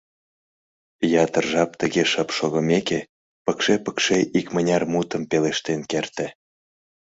Ятыр 1.23 1.43
жап 1.51 1.71
тыге 1.79 2.03
шып 2.11 2.29
шогымеке, 2.37 2.99
пыкше-пыкше 3.45 4.17
икмыняр 4.39 4.83
мутым 4.93 5.23
пелештен 5.29 5.81
керте. 5.91 6.27